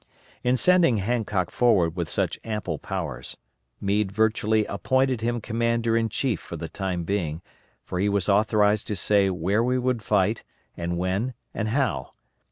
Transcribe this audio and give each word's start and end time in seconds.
In 0.43 0.57
sending 0.57 0.97
Hancock 0.97 1.51
forward 1.51 1.95
with 1.95 2.09
such 2.09 2.39
ample 2.43 2.79
powers, 2.79 3.37
Meade 3.79 4.11
virtually 4.11 4.65
appointed 4.65 5.21
him 5.21 5.39
commander 5.39 5.95
in 5.95 6.09
chief 6.09 6.39
for 6.39 6.57
the 6.57 6.67
time 6.67 7.03
being, 7.03 7.43
for 7.83 7.99
he 7.99 8.09
was 8.09 8.27
authorized 8.27 8.87
to 8.87 8.95
say 8.95 9.29
where 9.29 9.63
we 9.63 9.77
would 9.77 10.01
fight, 10.01 10.43
and 10.75 10.97
when, 10.97 11.35
and 11.53 11.67
how. 11.67 12.13